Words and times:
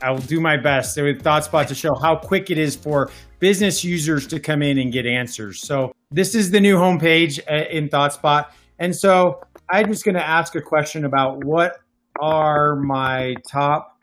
I 0.00 0.10
will 0.10 0.18
do 0.18 0.40
my 0.40 0.56
best 0.56 0.96
with 0.96 1.22
ThoughtSpot 1.22 1.66
to 1.66 1.74
show 1.74 1.94
how 1.94 2.16
quick 2.16 2.50
it 2.50 2.58
is 2.58 2.76
for 2.76 3.10
business 3.40 3.84
users 3.84 4.26
to 4.28 4.40
come 4.40 4.62
in 4.62 4.78
and 4.78 4.92
get 4.92 5.06
answers. 5.06 5.60
So 5.60 5.92
this 6.10 6.34
is 6.34 6.50
the 6.50 6.60
new 6.60 6.76
homepage 6.76 7.40
uh, 7.50 7.68
in 7.68 7.88
ThoughtSpot. 7.88 8.46
And 8.78 8.94
so 8.94 9.40
I'm 9.68 9.92
just 9.92 10.04
going 10.04 10.14
to 10.14 10.26
ask 10.26 10.54
a 10.54 10.62
question 10.62 11.04
about 11.04 11.44
what 11.44 11.78
are 12.20 12.76
my 12.76 13.34
top 13.50 13.98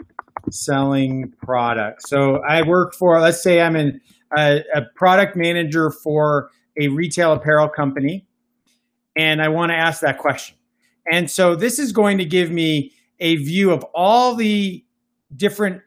selling 0.52 1.34
products. 1.42 2.10
So 2.10 2.42
I 2.48 2.62
work 2.62 2.94
for, 2.94 3.20
let's 3.20 3.42
say 3.42 3.62
I'm 3.62 3.76
in 3.76 4.00
a, 4.38 4.64
a 4.76 4.82
product 4.96 5.36
manager 5.36 5.90
for 5.90 6.52
a 6.80 6.90
retail 6.90 7.34
apparel 7.34 7.70
company, 7.70 8.28
and 9.16 9.42
I 9.42 9.48
want 9.48 9.72
to 9.72 9.76
ask 9.76 10.02
that 10.02 10.18
question. 10.18 10.58
And 11.12 11.30
so 11.30 11.56
this 11.56 11.80
is 11.80 11.92
going 11.92 12.18
to 12.18 12.26
give 12.26 12.52
me 12.52 12.92
a 13.20 13.36
view 13.36 13.72
of 13.72 13.84
all 13.94 14.36
the 14.36 14.84
different 15.36 15.82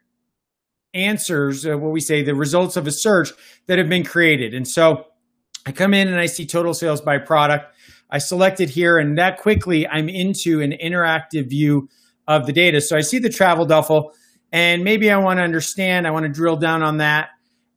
answers, 0.95 1.67
uh, 1.67 1.77
what 1.77 1.93
we 1.93 2.01
say, 2.01 2.23
the 2.23 2.35
results 2.35 2.77
of 2.77 2.87
a 2.87 2.93
search 2.93 3.31
that 3.67 3.79
have 3.79 3.89
been 3.89 4.05
created. 4.05 4.55
And 4.55 4.67
so 4.67 5.05
I 5.67 5.73
come 5.73 5.93
in 5.93 6.09
and 6.09 6.19
I 6.19 6.27
see 6.27 6.47
total 6.47 6.73
sales 6.73 7.01
by 7.01 7.19
product. 7.19 7.75
I 8.11 8.19
select 8.19 8.61
it 8.61 8.71
here, 8.71 8.97
and 8.97 9.19
that 9.19 9.39
quickly 9.39 9.87
I'm 9.87 10.09
into 10.09 10.63
an 10.63 10.73
interactive 10.73 11.51
view 11.51 11.89
of 12.27 12.47
the 12.47 12.53
data. 12.53 12.81
So 12.81 12.97
I 12.97 13.01
see 13.03 13.19
the 13.19 13.29
travel 13.29 13.67
duffel, 13.67 14.13
and 14.51 14.83
maybe 14.83 15.11
I 15.11 15.19
want 15.19 15.39
to 15.39 15.43
understand, 15.43 16.07
I 16.07 16.11
want 16.11 16.25
to 16.25 16.33
drill 16.33 16.57
down 16.57 16.83
on 16.83 16.99
that, 16.99 17.29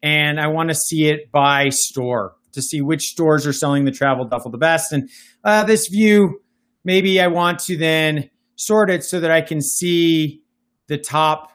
and 0.02 0.40
I 0.40 0.48
want 0.48 0.70
to 0.70 0.76
see 0.76 1.10
it 1.10 1.32
by 1.32 1.70
store 1.70 2.36
to 2.54 2.62
see 2.62 2.82
which 2.82 3.04
stores 3.04 3.46
are 3.46 3.54
selling 3.54 3.86
the 3.86 3.92
travel 3.92 4.26
duffel 4.26 4.52
the 4.52 4.58
best. 4.58 4.94
And 4.94 5.10
uh, 5.44 5.66
this 5.66 5.88
view, 5.88 6.41
maybe 6.84 7.22
I 7.22 7.28
want 7.28 7.60
to 7.60 7.78
then 7.78 8.30
sort 8.56 8.90
it 8.90 9.04
so 9.04 9.20
that 9.20 9.32
I 9.32 9.42
can 9.42 9.62
see 9.62 10.44
the 10.88 10.98
top, 10.98 11.52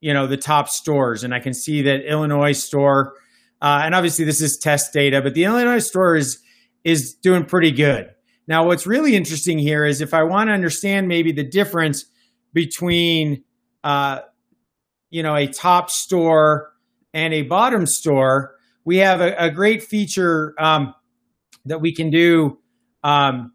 you 0.00 0.12
know, 0.12 0.26
the 0.26 0.36
top 0.36 0.68
stores, 0.68 1.24
and 1.24 1.34
I 1.34 1.40
can 1.40 1.54
see 1.54 1.82
that 1.82 2.08
Illinois 2.08 2.52
store, 2.52 3.14
uh, 3.60 3.82
and 3.84 3.94
obviously 3.94 4.24
this 4.24 4.40
is 4.40 4.58
test 4.58 4.92
data, 4.92 5.20
but 5.22 5.34
the 5.34 5.44
Illinois 5.44 5.78
store 5.78 6.16
is 6.16 6.42
is 6.84 7.14
doing 7.14 7.44
pretty 7.44 7.72
good. 7.72 8.10
Now, 8.46 8.64
what's 8.64 8.86
really 8.86 9.14
interesting 9.14 9.58
here 9.58 9.84
is 9.84 10.00
if 10.00 10.14
I 10.14 10.22
want 10.22 10.48
to 10.48 10.54
understand 10.54 11.06
maybe 11.06 11.32
the 11.32 11.44
difference 11.44 12.06
between, 12.54 13.44
uh, 13.84 14.20
you 15.10 15.22
know, 15.22 15.34
a 15.34 15.46
top 15.46 15.90
store 15.90 16.72
and 17.12 17.34
a 17.34 17.42
bottom 17.42 17.84
store, 17.86 18.54
we 18.84 18.98
have 18.98 19.20
a, 19.20 19.34
a 19.36 19.50
great 19.50 19.82
feature 19.82 20.54
um, 20.58 20.94
that 21.66 21.80
we 21.80 21.94
can 21.94 22.10
do 22.10 22.58
um, 23.04 23.52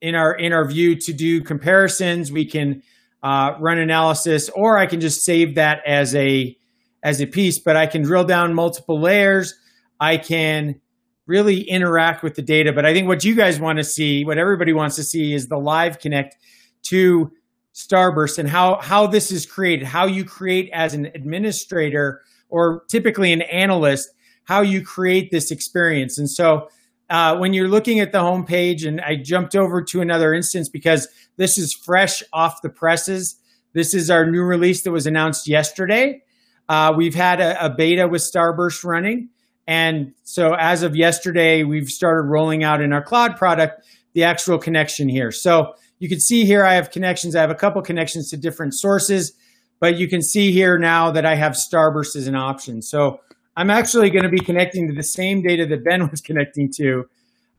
in 0.00 0.14
our 0.14 0.32
in 0.34 0.52
our 0.52 0.64
view 0.64 0.96
to 0.96 1.12
do 1.12 1.42
comparisons. 1.42 2.32
We 2.32 2.44
can 2.44 2.82
uh, 3.22 3.54
run 3.60 3.78
analysis, 3.78 4.48
or 4.50 4.78
I 4.78 4.86
can 4.86 5.00
just 5.00 5.24
save 5.24 5.56
that 5.56 5.82
as 5.86 6.14
a 6.14 6.56
as 7.02 7.20
a 7.20 7.26
piece. 7.26 7.58
But 7.58 7.76
I 7.76 7.86
can 7.86 8.02
drill 8.02 8.24
down 8.24 8.54
multiple 8.54 9.00
layers. 9.00 9.54
I 9.98 10.16
can 10.16 10.80
really 11.26 11.60
interact 11.60 12.22
with 12.22 12.34
the 12.34 12.42
data. 12.42 12.72
But 12.72 12.84
I 12.84 12.92
think 12.92 13.06
what 13.06 13.24
you 13.24 13.34
guys 13.34 13.60
want 13.60 13.78
to 13.78 13.84
see, 13.84 14.24
what 14.24 14.38
everybody 14.38 14.72
wants 14.72 14.96
to 14.96 15.04
see, 15.04 15.32
is 15.32 15.46
the 15.46 15.58
live 15.58 15.98
connect 15.98 16.36
to 16.84 17.30
Starburst 17.74 18.38
and 18.38 18.48
how 18.48 18.80
how 18.80 19.06
this 19.06 19.30
is 19.30 19.46
created, 19.46 19.86
how 19.86 20.06
you 20.06 20.24
create 20.24 20.70
as 20.72 20.94
an 20.94 21.06
administrator 21.06 22.22
or 22.48 22.82
typically 22.88 23.32
an 23.32 23.42
analyst, 23.42 24.08
how 24.44 24.60
you 24.60 24.82
create 24.82 25.30
this 25.30 25.50
experience. 25.50 26.18
And 26.18 26.28
so 26.28 26.68
uh, 27.10 27.36
when 27.36 27.52
you're 27.52 27.68
looking 27.68 27.98
at 27.98 28.12
the 28.12 28.20
homepage, 28.20 28.86
and 28.86 29.00
I 29.00 29.16
jumped 29.16 29.56
over 29.56 29.82
to 29.82 30.00
another 30.00 30.32
instance 30.32 30.68
because 30.68 31.08
this 31.36 31.58
is 31.58 31.74
fresh 31.74 32.22
off 32.32 32.62
the 32.62 32.70
presses. 32.70 33.36
This 33.72 33.94
is 33.94 34.10
our 34.10 34.30
new 34.30 34.42
release 34.42 34.82
that 34.84 34.92
was 34.92 35.06
announced 35.06 35.48
yesterday. 35.48 36.22
Uh, 36.68 36.92
we've 36.96 37.16
had 37.16 37.40
a, 37.40 37.66
a 37.66 37.74
beta 37.74 38.06
with 38.06 38.22
Starburst 38.22 38.84
running. 38.84 39.28
And 39.66 40.14
so 40.22 40.54
as 40.54 40.82
of 40.82 40.94
yesterday, 40.94 41.64
we've 41.64 41.88
started 41.88 42.28
rolling 42.28 42.62
out 42.62 42.80
in 42.80 42.92
our 42.92 43.02
cloud 43.02 43.36
product 43.36 43.84
the 44.14 44.24
actual 44.24 44.58
connection 44.58 45.08
here. 45.08 45.30
So 45.30 45.74
you 45.98 46.08
can 46.08 46.20
see 46.20 46.44
here 46.44 46.64
I 46.64 46.74
have 46.74 46.90
connections. 46.90 47.34
I 47.34 47.40
have 47.40 47.50
a 47.50 47.56
couple 47.56 47.82
connections 47.82 48.30
to 48.30 48.36
different 48.36 48.74
sources, 48.74 49.32
but 49.80 49.96
you 49.96 50.08
can 50.08 50.22
see 50.22 50.52
here 50.52 50.78
now 50.78 51.10
that 51.10 51.26
I 51.26 51.34
have 51.34 51.52
Starburst 51.52 52.16
as 52.16 52.26
an 52.26 52.36
option. 52.36 52.82
So 52.82 53.20
I'm 53.60 53.68
actually 53.68 54.08
going 54.08 54.22
to 54.22 54.30
be 54.30 54.40
connecting 54.40 54.88
to 54.88 54.94
the 54.94 55.02
same 55.02 55.42
data 55.42 55.66
that 55.66 55.84
Ben 55.84 56.08
was 56.10 56.22
connecting 56.22 56.72
to 56.78 57.04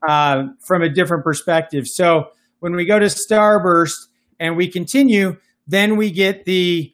uh, 0.07 0.45
from 0.59 0.81
a 0.81 0.89
different 0.89 1.23
perspective. 1.23 1.85
So 1.85 2.29
when 2.59 2.75
we 2.75 2.85
go 2.85 2.97
to 2.97 3.05
Starburst 3.05 4.07
and 4.39 4.57
we 4.57 4.67
continue, 4.67 5.37
then 5.67 5.97
we 5.97 6.09
get 6.09 6.45
the 6.45 6.91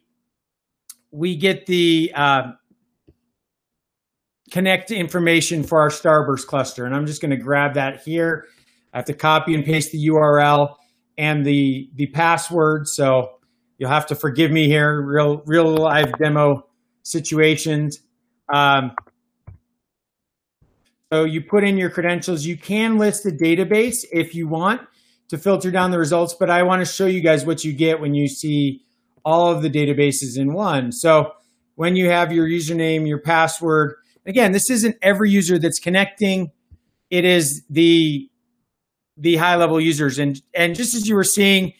we 1.10 1.36
get 1.36 1.64
the 1.64 2.12
uh, 2.14 2.52
connect 4.50 4.90
information 4.90 5.64
for 5.64 5.80
our 5.80 5.88
Starburst 5.88 6.46
cluster. 6.46 6.84
And 6.84 6.94
I'm 6.94 7.06
just 7.06 7.22
going 7.22 7.30
to 7.30 7.38
grab 7.38 7.72
that 7.74 8.02
here. 8.02 8.44
I 8.92 8.98
have 8.98 9.06
to 9.06 9.14
copy 9.14 9.54
and 9.54 9.64
paste 9.64 9.90
the 9.90 10.06
URL 10.08 10.74
and 11.16 11.46
the 11.46 11.88
the 11.94 12.08
password. 12.08 12.86
So 12.86 13.38
you'll 13.78 13.88
have 13.88 14.06
to 14.08 14.14
forgive 14.14 14.50
me 14.50 14.66
here. 14.66 15.00
Real 15.00 15.40
real 15.46 15.74
live 15.74 16.12
demo 16.18 16.66
situations. 17.04 18.00
Um, 18.52 18.92
so 21.12 21.24
you 21.24 21.42
put 21.42 21.64
in 21.64 21.78
your 21.78 21.90
credentials. 21.90 22.44
You 22.44 22.56
can 22.56 22.98
list 22.98 23.24
the 23.24 23.32
database 23.32 24.04
if 24.12 24.34
you 24.34 24.46
want 24.46 24.82
to 25.28 25.38
filter 25.38 25.70
down 25.70 25.90
the 25.90 25.98
results, 25.98 26.34
but 26.38 26.50
I 26.50 26.62
want 26.62 26.80
to 26.80 26.90
show 26.90 27.06
you 27.06 27.20
guys 27.20 27.44
what 27.44 27.64
you 27.64 27.72
get 27.72 28.00
when 28.00 28.14
you 28.14 28.28
see 28.28 28.82
all 29.24 29.50
of 29.50 29.62
the 29.62 29.70
databases 29.70 30.38
in 30.38 30.52
one. 30.52 30.92
So 30.92 31.32
when 31.74 31.96
you 31.96 32.10
have 32.10 32.32
your 32.32 32.46
username, 32.46 33.06
your 33.06 33.20
password, 33.20 33.94
again, 34.26 34.52
this 34.52 34.70
isn't 34.70 34.96
every 35.02 35.30
user 35.30 35.58
that's 35.58 35.78
connecting. 35.78 36.50
It 37.10 37.24
is 37.24 37.62
the 37.70 38.28
the 39.18 39.36
high 39.36 39.56
level 39.56 39.80
users. 39.80 40.18
And, 40.18 40.40
and 40.54 40.76
just 40.76 40.94
as 40.94 41.08
you 41.08 41.16
were 41.16 41.24
seeing 41.24 41.72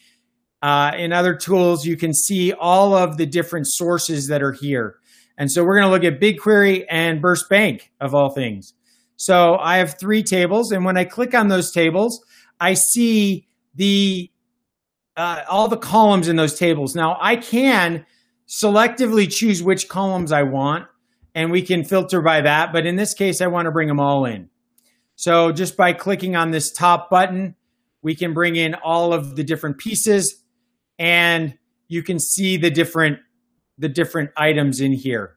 uh, 0.61 0.91
in 0.97 1.13
other 1.13 1.35
tools, 1.35 1.85
you 1.85 1.95
can 1.95 2.13
see 2.13 2.51
all 2.51 2.93
of 2.93 3.17
the 3.17 3.25
different 3.25 3.67
sources 3.67 4.27
that 4.27 4.43
are 4.43 4.51
here. 4.51 4.97
And 5.39 5.49
so 5.49 5.63
we're 5.63 5.79
going 5.79 5.87
to 5.87 5.91
look 5.91 6.03
at 6.03 6.19
BigQuery 6.19 6.85
and 6.89 7.21
Burst 7.21 7.49
Bank 7.49 7.91
of 8.01 8.13
all 8.13 8.29
things. 8.29 8.73
So 9.15 9.55
I 9.57 9.77
have 9.77 9.97
three 9.97 10.21
tables. 10.21 10.71
And 10.71 10.83
when 10.83 10.97
I 10.97 11.05
click 11.05 11.33
on 11.33 11.47
those 11.47 11.71
tables, 11.71 12.23
I 12.59 12.73
see 12.73 13.47
the 13.73 14.29
uh, 15.15 15.43
all 15.49 15.67
the 15.67 15.77
columns 15.77 16.27
in 16.27 16.35
those 16.35 16.59
tables. 16.59 16.95
Now 16.95 17.17
I 17.19 17.37
can 17.37 18.05
selectively 18.47 19.29
choose 19.29 19.63
which 19.63 19.89
columns 19.89 20.31
I 20.31 20.43
want 20.43 20.87
and 21.35 21.51
we 21.51 21.61
can 21.61 21.83
filter 21.83 22.21
by 22.21 22.41
that. 22.41 22.71
But 22.73 22.85
in 22.85 22.95
this 22.95 23.13
case, 23.13 23.41
I 23.41 23.47
want 23.47 23.65
to 23.65 23.71
bring 23.71 23.87
them 23.87 23.99
all 23.99 24.25
in. 24.25 24.49
So 25.15 25.51
just 25.51 25.77
by 25.77 25.93
clicking 25.93 26.35
on 26.35 26.51
this 26.51 26.71
top 26.71 27.09
button, 27.09 27.55
we 28.01 28.15
can 28.15 28.33
bring 28.33 28.55
in 28.55 28.75
all 28.75 29.13
of 29.13 29.35
the 29.35 29.43
different 29.43 29.77
pieces 29.77 30.43
and 30.97 31.57
you 31.87 32.03
can 32.03 32.19
see 32.19 32.57
the 32.57 32.69
different 32.69 33.19
the 33.79 33.89
different 33.89 34.29
items 34.37 34.81
in 34.81 34.91
here, 34.91 35.35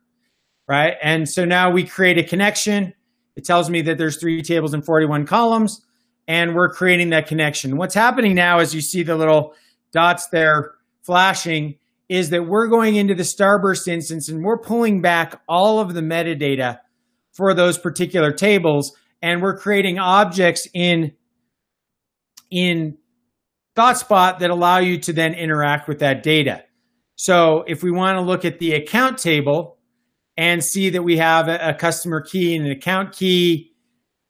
right? 0.68 0.94
And 1.02 1.28
so 1.28 1.44
now 1.44 1.70
we 1.70 1.84
create 1.84 2.18
a 2.18 2.24
connection. 2.24 2.92
It 3.36 3.44
tells 3.44 3.70
me 3.70 3.82
that 3.82 3.96
there's 3.96 4.18
three 4.18 4.42
tables 4.42 4.74
and 4.74 4.84
41 4.84 5.26
columns 5.26 5.80
and 6.28 6.54
we're 6.54 6.70
creating 6.70 7.10
that 7.10 7.26
connection. 7.26 7.76
What's 7.76 7.94
happening 7.94 8.34
now 8.34 8.58
as 8.58 8.74
you 8.74 8.80
see 8.80 9.02
the 9.02 9.16
little 9.16 9.54
dots 9.92 10.28
there 10.28 10.72
flashing 11.02 11.78
is 12.08 12.30
that 12.30 12.46
we're 12.46 12.68
going 12.68 12.96
into 12.96 13.14
the 13.14 13.22
Starburst 13.22 13.88
instance 13.88 14.28
and 14.28 14.44
we're 14.44 14.58
pulling 14.58 15.00
back 15.00 15.40
all 15.48 15.78
of 15.78 15.94
the 15.94 16.00
metadata 16.00 16.78
for 17.32 17.54
those 17.54 17.78
particular 17.78 18.32
tables 18.32 18.92
and 19.22 19.40
we're 19.40 19.56
creating 19.56 19.98
objects 19.98 20.68
in 20.74 21.12
in 22.50 22.98
ThoughtSpot 23.76 24.40
that 24.40 24.50
allow 24.50 24.78
you 24.78 24.98
to 24.98 25.12
then 25.12 25.32
interact 25.32 25.88
with 25.88 26.00
that 26.00 26.22
data. 26.22 26.64
So 27.22 27.62
if 27.68 27.84
we 27.84 27.92
want 27.92 28.18
to 28.18 28.20
look 28.20 28.44
at 28.44 28.58
the 28.58 28.72
account 28.72 29.16
table 29.16 29.78
and 30.36 30.60
see 30.60 30.90
that 30.90 31.04
we 31.04 31.18
have 31.18 31.46
a, 31.46 31.72
customer 31.72 32.20
key 32.20 32.56
and 32.56 32.66
an 32.66 32.72
account 32.72 33.12
key 33.12 33.70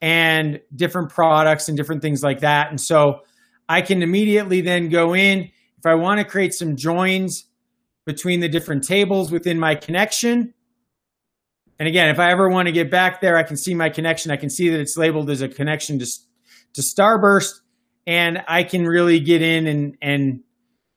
and 0.03 0.61
different 0.77 1.09
products 1.09 1.69
and 1.69 1.77
different 1.79 2.03
things 2.03 2.23
like 2.23 2.41
that. 2.41 2.69
And 2.69 2.79
so 2.79 3.21
I 3.67 3.81
can 3.81 4.03
immediately 4.03 4.61
then 4.61 4.91
go 4.91 5.15
in 5.15 5.45
if 5.79 5.87
I 5.87 5.95
want 5.95 6.21
to 6.21 6.27
create 6.27 6.53
some 6.53 6.77
joins 6.77 7.47
between 8.05 8.41
the 8.41 8.49
different 8.51 8.85
tables 8.85 9.33
within 9.33 9.59
my 9.59 9.75
connection. 9.75 10.53
And 11.79 11.89
again, 11.89 12.11
if 12.11 12.19
I 12.19 12.31
ever 12.31 12.51
want 12.51 12.67
to 12.67 12.73
get 12.73 12.91
back 12.91 13.23
there, 13.23 13.39
I 13.39 13.43
can 13.43 13.57
see 13.57 13.73
my 13.73 13.89
connection. 13.89 14.31
I 14.31 14.37
can 14.37 14.51
see 14.51 14.69
that 14.69 14.79
it's 14.79 14.99
labeled 14.99 15.31
as 15.31 15.41
a 15.41 15.49
connection 15.49 15.99
to, 15.99 16.07
to 16.75 16.83
Starburst, 16.83 17.63
and 18.07 18.43
I 18.47 18.65
can 18.65 18.85
really 18.85 19.19
get 19.19 19.41
in 19.41 19.67
and, 19.67 19.97
and 20.03 20.41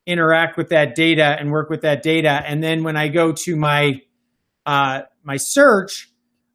interact 0.05 0.57
with 0.57 0.69
that 0.69 0.95
data 0.95 1.35
and 1.39 1.51
work 1.51 1.69
with 1.69 1.81
that 1.81 2.03
data. 2.03 2.43
And 2.45 2.63
then 2.63 2.83
when 2.83 2.95
I 2.95 3.07
go 3.07 3.31
to 3.31 3.55
my 3.55 4.01
uh, 4.65 5.01
my 5.23 5.37
search, 5.37 6.09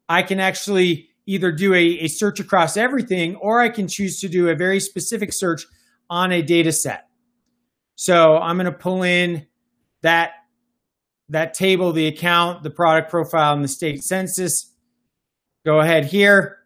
I 0.09 0.23
can 0.23 0.39
actually 0.39 1.09
either 1.25 1.51
do 1.51 1.73
a, 1.73 1.79
a 1.79 2.07
search 2.07 2.39
across 2.39 2.75
everything, 2.75 3.35
or 3.35 3.61
I 3.61 3.69
can 3.69 3.87
choose 3.87 4.19
to 4.21 4.27
do 4.27 4.49
a 4.49 4.55
very 4.55 4.79
specific 4.79 5.31
search 5.31 5.65
on 6.09 6.31
a 6.31 6.41
data 6.41 6.71
set. 6.71 7.07
So 7.95 8.37
I'm 8.37 8.57
going 8.57 8.65
to 8.65 8.71
pull 8.71 9.03
in 9.03 9.47
that 10.01 10.31
that 11.29 11.53
table, 11.53 11.93
the 11.93 12.07
account, 12.07 12.63
the 12.63 12.69
product 12.69 13.09
profile, 13.09 13.53
and 13.53 13.63
the 13.63 13.69
state 13.69 14.03
census. 14.03 14.73
Go 15.65 15.79
ahead 15.79 16.05
here. 16.05 16.57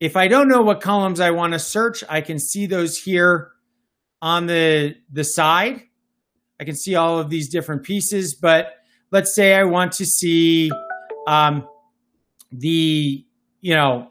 If 0.00 0.16
I 0.16 0.28
don't 0.28 0.48
know 0.48 0.62
what 0.62 0.80
columns 0.80 1.20
I 1.20 1.32
want 1.32 1.52
to 1.52 1.58
search, 1.58 2.02
I 2.08 2.22
can 2.22 2.38
see 2.38 2.66
those 2.66 2.96
here 2.96 3.50
on 4.22 4.46
the, 4.46 4.94
the 5.12 5.24
side. 5.24 5.82
I 6.60 6.64
can 6.64 6.74
see 6.74 6.94
all 6.96 7.18
of 7.18 7.30
these 7.30 7.48
different 7.48 7.82
pieces, 7.82 8.34
but 8.34 8.74
let's 9.10 9.34
say 9.34 9.54
I 9.54 9.64
want 9.64 9.92
to 9.92 10.06
see 10.06 10.70
um, 11.26 11.68
the, 12.50 13.24
you 13.60 13.74
know, 13.74 14.10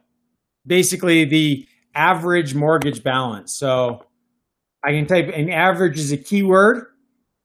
basically 0.66 1.26
the 1.26 1.68
average 1.96 2.54
mortgage 2.54 3.04
balance. 3.04 3.58
So 3.58 4.06
I 4.84 4.92
can 4.92 5.08
type 5.08 5.30
an 5.34 5.50
average 5.50 6.00
is 6.00 6.12
a 6.12 6.18
keyword 6.18 6.86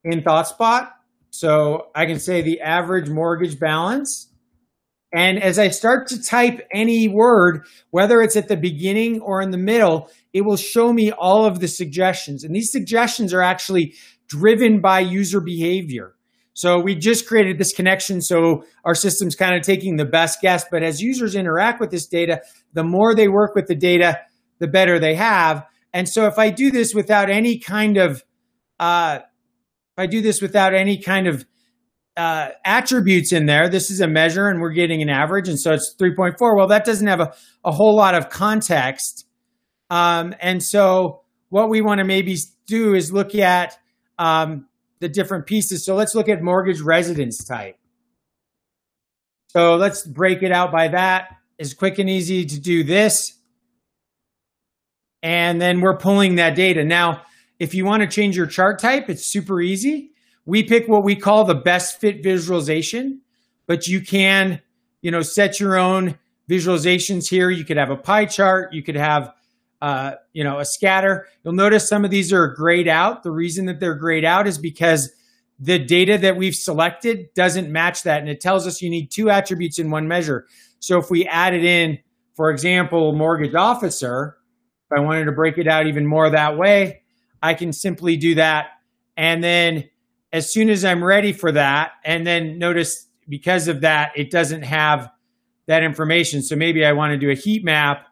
in 0.05 0.23
ThoughtSpot. 0.23 0.91
So 1.31 1.89
I 1.95 2.07
can 2.07 2.21
say 2.21 2.43
the 2.43 2.61
average 2.61 3.09
mortgage 3.09 3.59
balance. 3.59 4.29
And 5.13 5.43
as 5.43 5.59
I 5.59 5.69
start 5.69 6.09
to 6.09 6.23
type 6.23 6.67
any 6.73 7.07
word, 7.07 7.67
whether 7.91 8.23
it's 8.23 8.37
at 8.37 8.49
the 8.49 8.57
beginning 8.57 9.21
or 9.21 9.43
in 9.43 9.51
the 9.51 9.59
middle, 9.59 10.11
it 10.33 10.43
will 10.43 10.57
show 10.57 10.93
me 10.93 11.13
all 11.13 11.45
of 11.45 11.61
the 11.61 11.69
suggestions. 11.69 12.45
And 12.45 12.55
these 12.55 12.73
suggestions 12.73 13.35
are 13.35 13.43
actually 13.43 13.95
driven 14.27 14.81
by 14.81 15.01
user 15.01 15.41
behavior. 15.41 16.15
So 16.55 16.81
we 16.81 16.95
just 16.95 17.27
created 17.27 17.59
this 17.59 17.75
connection. 17.75 18.23
So 18.23 18.65
our 18.85 18.95
system's 18.95 19.35
kind 19.35 19.55
of 19.55 19.63
taking 19.63 19.97
the 19.97 20.05
best 20.05 20.41
guess. 20.41 20.65
But 20.71 20.83
as 20.83 21.01
users 21.01 21.35
interact 21.35 21.81
with 21.81 21.91
this 21.91 22.07
data, 22.07 22.41
the 22.73 22.85
more 22.85 23.15
they 23.15 23.29
work 23.29 23.55
with 23.55 23.67
the 23.67 23.75
data, 23.75 24.21
the 24.59 24.69
better 24.69 24.99
they 24.99 25.15
have. 25.15 25.67
And 25.93 26.09
so 26.09 26.27
if 26.27 26.39
I 26.39 26.51
do 26.51 26.71
this 26.71 26.95
without 26.95 27.31
any 27.31 27.59
kind 27.59 27.99
of, 27.99 28.25
uh, 28.81 29.21
if 29.21 29.99
I 29.99 30.07
do 30.07 30.23
this 30.23 30.41
without 30.41 30.75
any 30.75 30.99
kind 30.99 31.27
of 31.27 31.45
uh, 32.17 32.51
attributes 32.65 33.33
in 33.33 33.47
there, 33.47 33.69
this 33.69 33.91
is 33.91 34.01
a 34.01 34.09
measure 34.09 34.49
and 34.49 34.61
we're 34.61 34.73
getting 34.73 35.03
an 35.03 35.09
average. 35.09 35.49
And 35.49 35.59
so 35.59 35.73
it's 35.73 35.95
3.4. 36.01 36.35
Well, 36.57 36.69
that 36.69 36.85
doesn't 36.85 37.07
have 37.07 37.21
a, 37.21 37.35
a 37.65 37.73
whole 37.73 37.97
lot 37.97 38.15
of 38.15 38.29
context. 38.29 39.27
Um, 39.91 40.35
and 40.41 40.63
so 40.63 41.23
what 41.49 41.69
we 41.69 41.81
want 41.81 41.99
to 41.99 42.05
maybe 42.05 42.37
do 42.67 42.95
is 42.95 43.13
look 43.13 43.35
at 43.35 43.77
um, 44.19 44.67
the 45.01 45.09
different 45.09 45.47
pieces. 45.47 45.85
So 45.85 45.95
let's 45.95 46.15
look 46.15 46.29
at 46.29 46.43
mortgage 46.43 46.81
residence 46.81 47.45
type. 47.45 47.77
So 49.49 49.75
let's 49.75 50.07
break 50.07 50.43
it 50.43 50.53
out 50.53 50.73
by 50.73 50.89
that. 50.89 51.37
It's 51.59 51.75
quick 51.75 51.99
and 51.99 52.09
easy 52.09 52.47
to 52.47 52.61
do 52.61 52.85
this. 52.85 53.39
And 55.23 55.61
then 55.61 55.81
we're 55.81 55.99
pulling 55.99 56.37
that 56.37 56.57
data. 56.57 56.85
Now, 56.85 57.23
if 57.59 57.75
you 57.75 57.85
want 57.85 58.03
to 58.03 58.09
change 58.09 58.37
your 58.37 58.47
chart 58.47 58.81
type, 58.81 59.09
it's 59.09 59.31
super 59.31 59.61
easy. 59.61 60.12
We 60.45 60.63
pick 60.63 60.89
what 60.89 61.05
we 61.05 61.17
call 61.17 61.45
the 61.45 61.55
best 61.55 62.01
fit 62.01 62.23
visualization, 62.23 63.21
but 63.67 63.87
you 63.87 64.01
can, 64.01 64.61
you 65.01 65.11
know, 65.11 65.23
set 65.23 65.61
your 65.61 65.77
own 65.77 66.19
visualizations 66.49 67.29
here. 67.29 67.51
You 67.51 67.65
could 67.65 67.77
have 67.77 67.91
a 67.91 67.97
pie 67.97 68.27
chart. 68.27 68.73
You 68.73 68.83
could 68.83 68.97
have 68.97 69.33
uh, 69.83 70.15
you 70.33 70.45
know, 70.45 70.61
a 70.61 70.65
scatter. 70.65 71.27
You'll 71.43 71.55
notice 71.55 71.89
some 71.89 72.05
of 72.05 72.13
these 72.13 72.33
are 72.33 72.47
grayed 72.47 72.87
out. 72.87 73.25
The 73.25 73.33
reason 73.33 73.67
that 73.67 73.81
they're 73.81 73.97
grayed 73.97 74.25
out 74.25 74.47
is 74.47 74.57
because 74.57 75.13
the 75.59 75.77
data 75.81 76.17
that 76.19 76.37
we've 76.37 76.55
selected 76.55 77.35
doesn't 77.35 77.71
match 77.71 78.05
that. 78.05 78.21
And 78.21 78.29
it 78.29 78.41
tells 78.41 78.65
us 78.65 78.81
you 78.81 78.89
need 78.89 79.11
two 79.11 79.29
attributes 79.29 79.81
in 79.81 79.91
one 79.91 80.07
measure. 80.07 80.47
So 80.79 80.99
if 80.99 81.11
we 81.11 81.27
added 81.27 81.65
in, 81.65 81.99
for 82.37 82.53
example, 82.53 83.13
mortgage 83.13 83.57
officer, 83.57 84.37
if 84.89 84.97
I 84.97 85.01
wanted 85.01 85.25
to 85.25 85.33
break 85.33 85.59
it 85.59 85.67
out 85.67 85.89
even 85.89 86.07
more 86.07 86.31
that 86.31 86.57
way, 86.57 87.03
I 87.43 87.55
can 87.55 87.73
simply 87.73 88.17
do 88.17 88.37
that. 88.37 88.69
And 89.17 89.43
then 89.43 89.91
as 90.33 90.53
soon 90.53 90.71
as 90.71 90.85
I'm 90.85 91.05
ready 91.05 91.33
for 91.33 91.53
that, 91.53 91.93
and 92.05 92.27
then 92.27 92.59
notice 92.59 93.07
because 93.29 93.69
of 93.69 93.83
that, 93.83 94.13
it 94.17 94.31
doesn't 94.31 94.63
have 94.63 95.11
that 95.67 95.83
information. 95.83 96.43
So 96.43 96.57
maybe 96.57 96.85
I 96.85 96.93
want 96.93 97.13
to 97.13 97.19
do 97.19 97.31
a 97.31 97.35
heat 97.35 97.65
map 97.65 98.07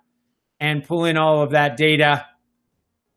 and 0.61 0.85
pull 0.85 1.05
in 1.05 1.17
all 1.17 1.43
of 1.43 1.51
that 1.51 1.77
data 1.77 2.27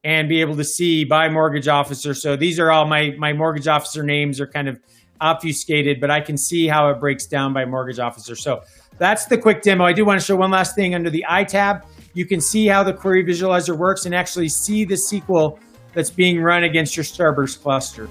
and 0.03 0.27
be 0.27 0.41
able 0.41 0.55
to 0.55 0.63
see 0.63 1.03
by 1.03 1.29
mortgage 1.29 1.67
officer. 1.67 2.13
So 2.13 2.35
these 2.35 2.59
are 2.59 2.71
all 2.71 2.85
my 2.85 3.11
my 3.17 3.33
mortgage 3.33 3.67
officer 3.67 4.03
names 4.03 4.39
are 4.39 4.47
kind 4.47 4.67
of 4.67 4.79
obfuscated, 5.21 6.01
but 6.01 6.11
I 6.11 6.19
can 6.21 6.38
see 6.38 6.67
how 6.67 6.89
it 6.89 6.99
breaks 6.99 7.25
down 7.25 7.53
by 7.53 7.65
mortgage 7.65 7.99
officer. 7.99 8.35
So 8.35 8.61
that's 8.97 9.25
the 9.25 9.38
quick 9.38 9.61
demo. 9.61 9.85
I 9.85 9.94
do 9.94 10.06
want 10.06 10.19
to 10.19 10.25
show 10.25 10.35
one 10.35 10.51
last 10.51 10.75
thing 10.75 10.95
under 10.95 11.09
the 11.09 11.25
I 11.27 11.44
tab. 11.44 11.85
You 12.13 12.25
can 12.25 12.41
see 12.41 12.67
how 12.67 12.83
the 12.83 12.94
query 12.94 13.23
visualizer 13.23 13.77
works 13.77 14.06
and 14.06 14.13
actually 14.13 14.49
see 14.49 14.85
the 14.85 14.95
SQL 14.95 15.59
that's 15.94 16.09
being 16.09 16.41
run 16.41 16.63
against 16.63 16.97
your 16.97 17.03
Starburst 17.06 17.61
cluster. 17.61 18.07